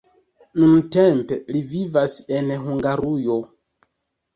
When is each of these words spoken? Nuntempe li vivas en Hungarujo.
Nuntempe 0.61 1.39
li 1.53 1.63
vivas 1.75 2.19
en 2.41 2.53
Hungarujo. 2.67 3.41